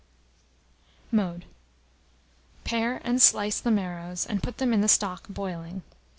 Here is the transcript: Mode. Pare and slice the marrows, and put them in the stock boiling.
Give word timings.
Mode. 1.11 1.45
Pare 2.63 2.99
and 3.03 3.21
slice 3.21 3.59
the 3.59 3.69
marrows, 3.69 4.25
and 4.25 4.41
put 4.41 4.57
them 4.57 4.73
in 4.73 4.81
the 4.81 4.87
stock 4.87 5.27
boiling. 5.29 5.83